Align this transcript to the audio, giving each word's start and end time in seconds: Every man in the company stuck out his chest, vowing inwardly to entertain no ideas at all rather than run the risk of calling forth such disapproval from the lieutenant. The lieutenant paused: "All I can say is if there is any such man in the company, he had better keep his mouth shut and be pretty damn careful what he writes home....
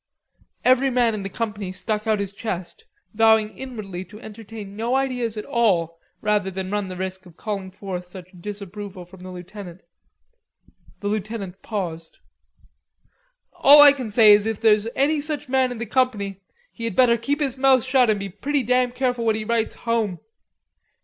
Every 0.65 0.89
man 0.89 1.13
in 1.13 1.21
the 1.21 1.29
company 1.29 1.71
stuck 1.71 2.07
out 2.07 2.19
his 2.19 2.33
chest, 2.33 2.85
vowing 3.13 3.55
inwardly 3.55 4.03
to 4.05 4.19
entertain 4.19 4.75
no 4.75 4.95
ideas 4.95 5.37
at 5.37 5.45
all 5.45 5.99
rather 6.21 6.49
than 6.49 6.71
run 6.71 6.87
the 6.87 6.95
risk 6.97 7.27
of 7.27 7.37
calling 7.37 7.69
forth 7.69 8.07
such 8.07 8.29
disapproval 8.41 9.05
from 9.05 9.19
the 9.19 9.29
lieutenant. 9.29 9.83
The 11.01 11.07
lieutenant 11.07 11.61
paused: 11.61 12.17
"All 13.53 13.79
I 13.83 13.91
can 13.91 14.11
say 14.11 14.31
is 14.33 14.47
if 14.47 14.59
there 14.59 14.73
is 14.73 14.89
any 14.95 15.21
such 15.21 15.47
man 15.47 15.71
in 15.71 15.77
the 15.77 15.85
company, 15.85 16.41
he 16.71 16.85
had 16.85 16.95
better 16.95 17.15
keep 17.15 17.39
his 17.39 17.55
mouth 17.55 17.83
shut 17.83 18.09
and 18.09 18.19
be 18.19 18.27
pretty 18.29 18.63
damn 18.63 18.91
careful 18.93 19.23
what 19.23 19.35
he 19.35 19.45
writes 19.45 19.75
home.... 19.75 20.19